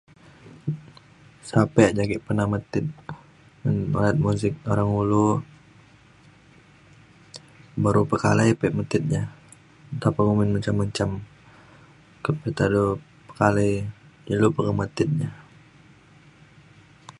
[1.49, 2.85] sape ja ake pernah metit
[3.93, 5.27] ba’an muzik Orang Ulu
[7.81, 9.21] meru pekalai pa yak metit ja
[9.95, 11.11] nta pa u menjam menjam
[12.23, 12.85] kak petaru
[13.27, 13.73] pekalai
[14.33, 15.29] ilu pe ngemetit ja